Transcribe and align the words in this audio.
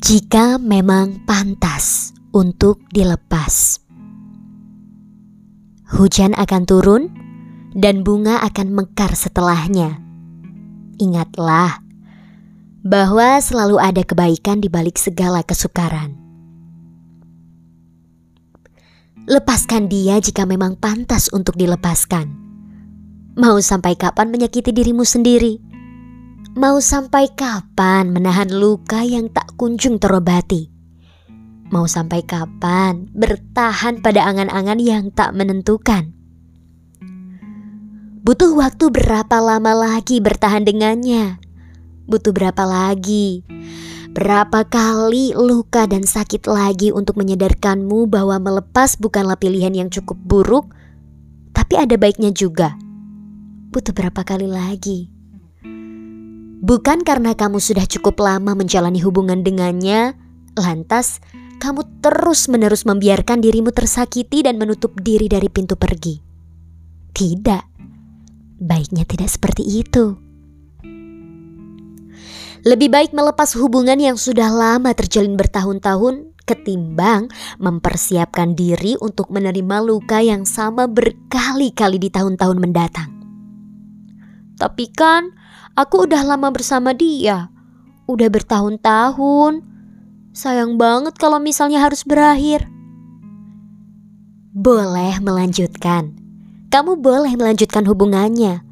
Jika 0.00 0.56
memang 0.56 1.28
pantas 1.28 2.16
untuk 2.32 2.80
dilepas, 2.88 3.84
hujan 5.92 6.32
akan 6.32 6.62
turun 6.64 7.12
dan 7.76 8.00
bunga 8.00 8.40
akan 8.48 8.72
mekar 8.72 9.12
setelahnya. 9.12 10.00
Ingatlah 10.96 11.84
bahwa 12.80 13.44
selalu 13.44 13.76
ada 13.76 14.00
kebaikan 14.00 14.64
di 14.64 14.72
balik 14.72 14.96
segala 14.96 15.44
kesukaran. 15.44 16.16
Lepaskan 19.28 19.92
dia 19.92 20.16
jika 20.16 20.48
memang 20.48 20.80
pantas 20.80 21.28
untuk 21.28 21.60
dilepaskan. 21.60 22.24
Mau 23.36 23.60
sampai 23.60 24.00
kapan 24.00 24.32
menyakiti 24.32 24.72
dirimu 24.72 25.04
sendiri? 25.04 25.60
Mau 26.56 26.82
sampai 26.82 27.30
kapan 27.30 28.10
menahan 28.10 28.50
luka 28.50 29.06
yang 29.06 29.30
tak 29.30 29.49
kunjung 29.60 30.00
terobati? 30.00 30.72
Mau 31.68 31.84
sampai 31.84 32.24
kapan 32.24 33.12
bertahan 33.12 34.00
pada 34.00 34.24
angan-angan 34.24 34.80
yang 34.80 35.12
tak 35.12 35.36
menentukan? 35.36 36.16
Butuh 38.24 38.56
waktu 38.56 38.88
berapa 38.88 39.36
lama 39.36 39.76
lagi 39.76 40.16
bertahan 40.24 40.64
dengannya? 40.64 41.36
Butuh 42.08 42.32
berapa 42.32 42.64
lagi? 42.64 43.44
Berapa 44.16 44.64
kali 44.64 45.36
luka 45.36 45.84
dan 45.84 46.08
sakit 46.08 46.48
lagi 46.48 46.88
untuk 46.88 47.20
menyadarkanmu 47.20 48.08
bahwa 48.08 48.40
melepas 48.40 48.96
bukanlah 48.96 49.36
pilihan 49.36 49.76
yang 49.76 49.92
cukup 49.92 50.16
buruk, 50.24 50.72
tapi 51.52 51.76
ada 51.76 52.00
baiknya 52.00 52.32
juga. 52.32 52.80
Butuh 53.76 53.92
berapa 53.92 54.24
kali 54.24 54.48
lagi? 54.48 55.19
Bukan 56.60 57.08
karena 57.08 57.32
kamu 57.32 57.56
sudah 57.56 57.88
cukup 57.88 58.20
lama 58.20 58.52
menjalani 58.52 59.00
hubungan 59.00 59.40
dengannya, 59.40 60.12
lantas 60.60 61.24
kamu 61.56 61.88
terus-menerus 62.04 62.84
membiarkan 62.84 63.40
dirimu 63.40 63.72
tersakiti 63.72 64.44
dan 64.44 64.60
menutup 64.60 64.92
diri 65.00 65.24
dari 65.24 65.48
pintu 65.48 65.80
pergi. 65.80 66.20
Tidak, 67.16 67.64
baiknya 68.60 69.08
tidak 69.08 69.32
seperti 69.32 69.64
itu. 69.64 70.16
Lebih 72.60 72.92
baik 72.92 73.16
melepas 73.16 73.56
hubungan 73.56 73.96
yang 73.96 74.20
sudah 74.20 74.52
lama 74.52 74.92
terjalin 74.92 75.32
bertahun-tahun 75.40 76.28
ketimbang 76.44 77.32
mempersiapkan 77.56 78.52
diri 78.52 79.00
untuk 79.00 79.32
menerima 79.32 79.80
luka 79.80 80.20
yang 80.20 80.44
sama 80.44 80.84
berkali-kali 80.84 81.96
di 81.96 82.12
tahun-tahun 82.12 82.58
mendatang. 82.60 83.10
Tapi 84.60 84.92
kan 84.92 85.39
Aku 85.78 86.06
udah 86.08 86.22
lama 86.26 86.50
bersama 86.50 86.90
dia. 86.90 87.50
Udah 88.10 88.26
bertahun-tahun. 88.26 89.62
Sayang 90.34 90.78
banget 90.78 91.14
kalau 91.18 91.38
misalnya 91.38 91.82
harus 91.82 92.02
berakhir. 92.02 92.66
Boleh 94.50 95.22
melanjutkan. 95.22 96.14
Kamu 96.70 96.98
boleh 96.98 97.34
melanjutkan 97.38 97.86
hubungannya. 97.86 98.62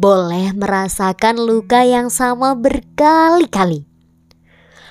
Boleh 0.00 0.56
merasakan 0.56 1.40
luka 1.44 1.84
yang 1.84 2.08
sama 2.08 2.56
berkali-kali. 2.56 3.84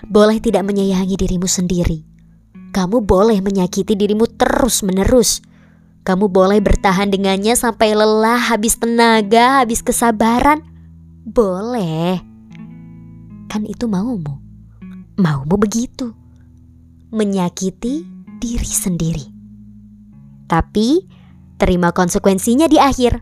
Boleh 0.06 0.38
tidak 0.38 0.66
menyayangi 0.70 1.18
dirimu 1.18 1.50
sendiri. 1.50 2.06
Kamu 2.70 3.02
boleh 3.02 3.42
menyakiti 3.42 3.98
dirimu 3.98 4.30
terus-menerus. 4.38 5.42
Kamu 6.06 6.30
boleh 6.30 6.62
bertahan 6.62 7.10
dengannya 7.10 7.58
sampai 7.58 7.98
lelah, 7.98 8.38
habis 8.54 8.78
tenaga, 8.78 9.66
habis 9.66 9.82
kesabaran. 9.82 10.62
Boleh. 11.30 12.18
Kan 13.46 13.62
itu 13.70 13.86
maumu. 13.86 14.42
Maumu 15.14 15.62
begitu. 15.62 16.10
Menyakiti 17.14 18.02
diri 18.42 18.66
sendiri. 18.74 19.26
Tapi 20.50 21.06
terima 21.62 21.94
konsekuensinya 21.94 22.66
di 22.66 22.82
akhir. 22.82 23.22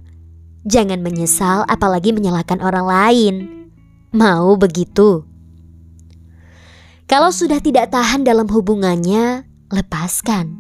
Jangan 0.64 1.04
menyesal 1.04 1.68
apalagi 1.68 2.16
menyalahkan 2.16 2.64
orang 2.64 2.88
lain. 2.88 3.36
Mau 4.16 4.56
begitu? 4.56 5.28
Kalau 7.12 7.36
sudah 7.36 7.60
tidak 7.60 7.92
tahan 7.92 8.24
dalam 8.24 8.48
hubungannya, 8.48 9.44
lepaskan. 9.68 10.56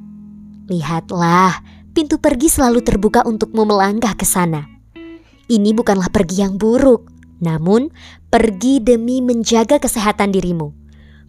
Lihatlah, 0.67 1.63
pintu 1.95 2.19
pergi 2.19 2.51
selalu 2.51 2.83
terbuka 2.83 3.23
untukmu 3.23 3.63
melangkah 3.63 4.15
ke 4.19 4.27
sana. 4.27 4.67
Ini 5.47 5.71
bukanlah 5.71 6.11
pergi 6.11 6.43
yang 6.43 6.59
buruk, 6.59 7.16
namun, 7.37 7.93
pergi 8.33 8.81
demi 8.81 9.21
menjaga 9.21 9.77
kesehatan 9.77 10.33
dirimu. 10.33 10.73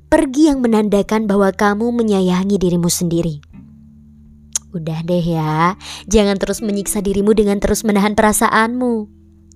Pergi 0.08 0.48
yang 0.48 0.64
menandakan 0.64 1.28
bahwa 1.28 1.52
kamu 1.52 1.92
menyayangi 1.92 2.56
dirimu 2.56 2.88
sendiri. 2.88 3.44
Udah 4.72 5.00
deh 5.04 5.24
ya, 5.24 5.76
jangan 6.08 6.36
terus 6.36 6.60
menyiksa 6.60 7.00
dirimu 7.00 7.32
dengan 7.32 7.60
terus 7.60 7.84
menahan 7.84 8.16
perasaanmu. 8.16 9.08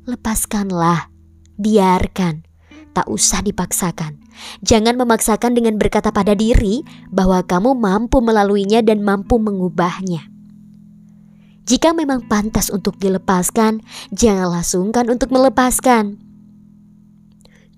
Lepaskanlah, 0.09 1.09
biarkan, 1.57 2.45
tak 2.93 3.09
usah 3.09 3.41
dipaksakan. 3.45 4.21
Jangan 4.65 4.97
memaksakan 4.97 5.53
dengan 5.53 5.77
berkata 5.77 6.13
pada 6.13 6.33
diri 6.33 6.85
bahwa 7.13 7.45
kamu 7.45 7.77
mampu 7.77 8.25
melaluinya 8.25 8.81
dan 8.81 9.05
mampu 9.05 9.37
mengubahnya. 9.37 10.33
Jika 11.69 11.95
memang 11.95 12.27
pantas 12.27 12.73
untuk 12.75 12.99
dilepaskan, 12.99 13.85
janganlah 14.11 14.67
sungkan 14.67 15.07
untuk 15.13 15.31
melepaskan. 15.31 16.32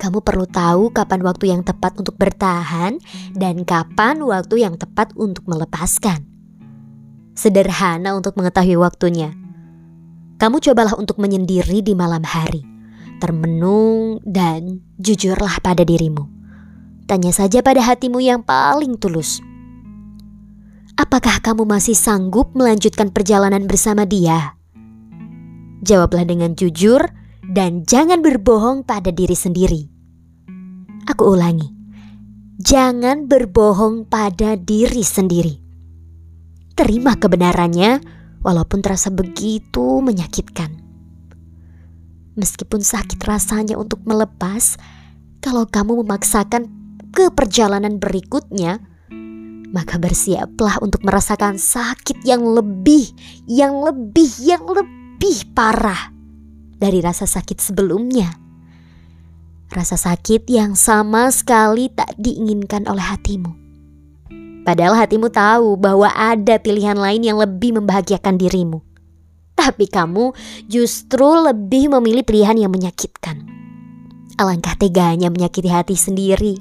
Kamu 0.04 0.20
perlu 0.20 0.44
tahu 0.44 0.92
kapan 0.92 1.25
waktu 1.25 1.48
yang 1.48 1.65
tepat 1.65 1.97
untuk 1.97 2.20
bertahan 2.20 3.00
dan 3.32 3.65
kapan 3.65 4.20
waktu 4.20 4.60
yang 4.60 4.76
tepat 4.76 5.16
untuk 5.16 5.48
melepaskan. 5.48 6.28
Sederhana 7.32 8.12
untuk 8.12 8.37
mengetahui 8.37 8.76
waktunya. 8.76 9.32
Kamu 10.37 10.60
cobalah 10.60 10.92
untuk 11.00 11.16
menyendiri 11.16 11.81
di 11.81 11.97
malam 11.97 12.20
hari, 12.20 12.60
termenung 13.16 14.20
dan 14.28 14.84
jujurlah 15.00 15.65
pada 15.65 15.88
dirimu. 15.88 16.28
Tanya 17.09 17.32
saja 17.32 17.65
pada 17.65 17.81
hatimu 17.81 18.21
yang 18.21 18.44
paling 18.44 19.00
tulus. 19.00 19.41
Apakah 21.00 21.41
kamu 21.41 21.65
masih 21.65 21.97
sanggup 21.97 22.53
melanjutkan 22.53 23.09
perjalanan 23.09 23.65
bersama 23.65 24.04
dia? 24.04 24.53
Jawablah 25.81 26.28
dengan 26.28 26.53
jujur 26.53 27.09
dan 27.48 27.88
jangan 27.88 28.21
berbohong 28.21 28.84
pada 28.84 29.09
diri 29.09 29.32
sendiri. 29.32 29.94
Aku 31.04 31.37
ulangi, 31.37 31.69
jangan 32.56 33.28
berbohong 33.28 34.09
pada 34.09 34.56
diri 34.56 35.04
sendiri. 35.04 35.54
Terima 36.75 37.15
kebenarannya, 37.15 38.00
walaupun 38.41 38.84
terasa 38.84 39.12
begitu 39.12 40.00
menyakitkan. 40.00 40.81
Meskipun 42.34 42.82
sakit 42.82 43.20
rasanya 43.22 43.78
untuk 43.78 44.03
melepas, 44.04 44.81
kalau 45.38 45.69
kamu 45.69 46.03
memaksakan 46.03 46.66
ke 47.15 47.31
perjalanan 47.31 48.03
berikutnya, 48.03 48.82
maka 49.71 49.98
bersiaplah 49.98 50.78
untuk 50.82 51.03
merasakan 51.03 51.59
sakit 51.59 52.22
yang 52.26 52.42
lebih, 52.42 53.10
yang 53.47 53.82
lebih, 53.82 54.31
yang 54.42 54.65
lebih 54.66 55.53
parah 55.54 56.10
dari 56.78 56.98
rasa 57.03 57.26
sakit 57.26 57.59
sebelumnya. 57.59 58.44
Rasa 59.74 59.98
sakit 59.98 60.46
yang 60.46 60.78
sama 60.78 61.34
sekali 61.34 61.90
tak 61.90 62.14
diinginkan 62.14 62.86
oleh 62.86 63.02
hatimu. 63.02 63.50
Padahal 64.62 64.94
hatimu 64.94 65.34
tahu 65.34 65.74
bahwa 65.74 66.14
ada 66.14 66.62
pilihan 66.62 66.94
lain 66.94 67.26
yang 67.26 67.42
lebih 67.42 67.74
membahagiakan 67.82 68.38
dirimu. 68.38 68.86
Tapi 69.58 69.90
kamu 69.90 70.30
justru 70.70 71.26
lebih 71.26 71.90
memilih 71.90 72.22
pilihan 72.22 72.54
yang 72.54 72.70
menyakitkan. 72.70 73.50
Alangkah 74.38 74.78
teganya 74.78 75.26
menyakiti 75.26 75.66
hati 75.66 75.98
sendiri. 75.98 76.54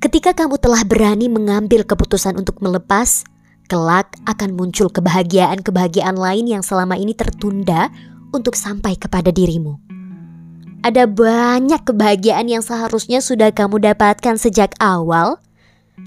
Ketika 0.00 0.32
kamu 0.32 0.56
telah 0.56 0.80
berani 0.88 1.28
mengambil 1.28 1.84
keputusan 1.84 2.40
untuk 2.40 2.64
melepas, 2.64 3.28
kelak 3.68 4.16
akan 4.24 4.56
muncul 4.56 4.88
kebahagiaan-kebahagiaan 4.88 6.16
lain 6.16 6.48
yang 6.48 6.64
selama 6.64 6.96
ini 6.96 7.12
tertunda 7.12 7.92
untuk 8.32 8.56
sampai 8.56 8.96
kepada 8.96 9.28
dirimu. 9.28 9.83
Ada 10.84 11.08
banyak 11.08 11.80
kebahagiaan 11.80 12.44
yang 12.44 12.60
seharusnya 12.60 13.24
sudah 13.24 13.48
kamu 13.56 13.80
dapatkan 13.80 14.36
sejak 14.36 14.76
awal, 14.76 15.40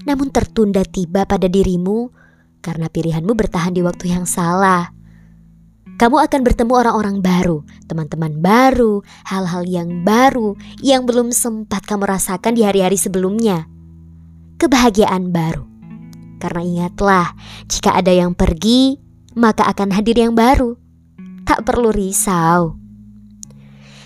namun 0.06 0.30
tertunda 0.30 0.86
tiba 0.86 1.26
pada 1.26 1.50
dirimu 1.50 2.14
karena 2.62 2.86
pilihanmu 2.86 3.34
bertahan 3.34 3.74
di 3.74 3.82
waktu 3.82 4.14
yang 4.14 4.22
salah. 4.22 4.94
Kamu 5.98 6.22
akan 6.22 6.40
bertemu 6.46 6.72
orang-orang 6.78 7.18
baru, 7.18 7.66
teman-teman 7.90 8.38
baru, 8.38 9.02
hal-hal 9.26 9.66
yang 9.66 10.06
baru 10.06 10.54
yang 10.78 11.10
belum 11.10 11.34
sempat 11.34 11.82
kamu 11.82 12.06
rasakan 12.06 12.54
di 12.54 12.62
hari-hari 12.62 12.94
sebelumnya. 12.94 13.66
Kebahagiaan 14.62 15.34
baru. 15.34 15.66
Karena 16.38 16.62
ingatlah, 16.62 17.34
jika 17.66 17.98
ada 17.98 18.14
yang 18.14 18.30
pergi, 18.30 18.94
maka 19.34 19.66
akan 19.66 19.90
hadir 19.90 20.22
yang 20.22 20.38
baru 20.38 20.78
tak 21.42 21.66
perlu 21.66 21.90
risau. 21.90 22.78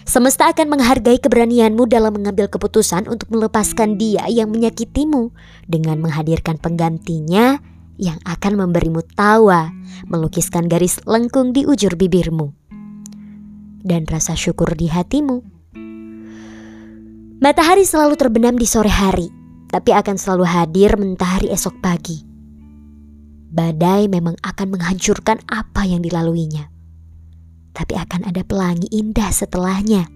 Semesta 0.03 0.51
akan 0.51 0.67
menghargai 0.67 1.23
keberanianmu 1.23 1.87
dalam 1.87 2.19
mengambil 2.19 2.51
keputusan 2.51 3.07
untuk 3.07 3.31
melepaskan 3.31 3.95
dia 4.03 4.27
yang 4.27 4.51
menyakitimu 4.51 5.31
dengan 5.71 6.03
menghadirkan 6.03 6.59
penggantinya 6.59 7.63
yang 8.03 8.19
akan 8.27 8.67
memberimu 8.67 9.07
tawa, 9.15 9.71
melukiskan 10.11 10.67
garis 10.67 10.99
lengkung 11.07 11.55
di 11.55 11.63
ujur 11.63 11.95
bibirmu, 11.95 12.51
dan 13.87 14.03
rasa 14.11 14.35
syukur 14.35 14.75
di 14.75 14.91
hatimu. 14.91 15.39
Matahari 17.39 17.87
selalu 17.87 18.19
terbenam 18.19 18.59
di 18.59 18.67
sore 18.67 18.91
hari, 18.91 19.31
tapi 19.71 19.95
akan 19.95 20.19
selalu 20.19 20.47
hadir 20.51 20.99
mentahari 20.99 21.51
esok 21.55 21.79
pagi. 21.79 22.27
Badai 23.53 24.11
memang 24.11 24.35
akan 24.43 24.67
menghancurkan 24.75 25.39
apa 25.47 25.85
yang 25.87 26.03
dilaluinya 26.03 26.72
tapi 27.73 27.97
akan 27.97 28.29
ada 28.29 28.45
pelangi 28.45 28.89
indah 28.93 29.33
setelahnya. 29.33 30.09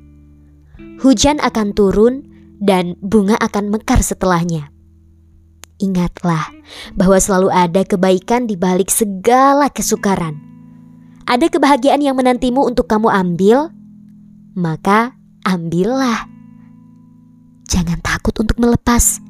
Hujan 1.00 1.40
akan 1.40 1.72
turun 1.72 2.24
dan 2.60 2.96
bunga 3.04 3.36
akan 3.40 3.72
mekar 3.72 4.00
setelahnya. 4.00 4.72
Ingatlah 5.76 6.48
bahwa 6.96 7.20
selalu 7.20 7.52
ada 7.52 7.84
kebaikan 7.84 8.48
di 8.48 8.56
balik 8.56 8.88
segala 8.88 9.68
kesukaran. 9.68 10.40
Ada 11.28 11.52
kebahagiaan 11.52 12.00
yang 12.00 12.16
menantimu 12.16 12.64
untuk 12.64 12.88
kamu 12.88 13.12
ambil, 13.12 13.68
maka 14.56 15.12
ambillah. 15.44 16.24
Jangan 17.68 18.00
takut 18.00 18.32
untuk 18.40 18.56
melepas. 18.56 19.20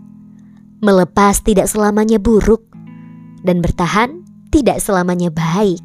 Melepas 0.84 1.40
tidak 1.42 1.66
selamanya 1.66 2.20
buruk, 2.20 2.62
dan 3.42 3.58
bertahan 3.64 4.22
tidak 4.54 4.78
selamanya 4.78 5.32
baik. 5.32 5.82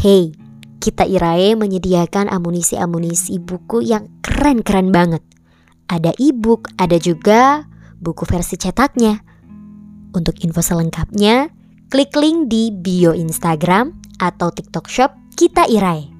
Hey, 0.00 0.32
kita 0.80 1.04
Irae 1.04 1.52
menyediakan 1.60 2.32
amunisi-amunisi 2.32 3.36
buku 3.36 3.84
yang 3.84 4.08
keren-keren 4.24 4.88
banget. 4.88 5.20
Ada 5.92 6.16
e-book, 6.16 6.72
ada 6.80 6.96
juga 6.96 7.68
buku 8.00 8.24
versi 8.24 8.56
cetaknya. 8.56 9.20
Untuk 10.16 10.40
info 10.40 10.64
selengkapnya, 10.64 11.52
klik 11.92 12.16
link 12.16 12.48
di 12.48 12.72
bio 12.72 13.12
Instagram 13.12 13.92
atau 14.24 14.48
TikTok 14.48 14.88
Shop 14.88 15.12
Kita 15.36 15.68
Irae. 15.68 16.19